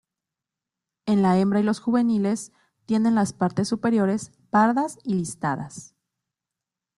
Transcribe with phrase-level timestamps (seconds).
[1.05, 2.51] En la hembra y los juveniles
[2.87, 5.93] tienen las partes superiores pardas y listadas.